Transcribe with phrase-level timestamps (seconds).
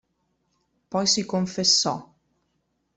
[0.89, 2.11] Poi si confessò.